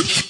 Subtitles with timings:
[0.00, 0.29] Africa.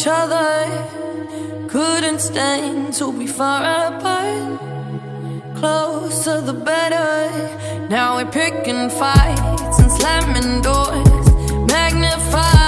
[0.00, 1.68] Each other.
[1.68, 4.60] Couldn't stand to be far apart.
[5.56, 7.88] Closer the better.
[7.88, 11.70] Now we're picking fights and slamming doors.
[11.70, 12.59] Magnify.